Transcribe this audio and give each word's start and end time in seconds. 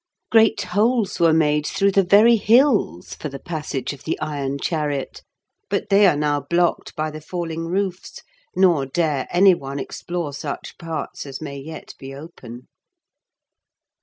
Great 0.31 0.59
holes 0.63 1.19
were 1.19 1.31
made 1.31 1.63
through 1.67 1.91
the 1.91 2.01
very 2.03 2.35
hills 2.35 3.13
for 3.13 3.29
the 3.29 3.37
passage 3.37 3.93
of 3.93 4.03
the 4.03 4.19
iron 4.19 4.57
chariot, 4.57 5.21
but 5.69 5.89
they 5.89 6.07
are 6.07 6.15
now 6.15 6.39
blocked 6.39 6.95
by 6.95 7.11
the 7.11 7.21
falling 7.21 7.67
roofs, 7.67 8.23
nor 8.55 8.83
dare 8.87 9.27
any 9.29 9.53
one 9.53 9.77
explore 9.77 10.33
such 10.33 10.75
parts 10.79 11.27
as 11.27 11.39
may 11.39 11.59
yet 11.59 11.93
be 11.99 12.15
open. 12.15 12.67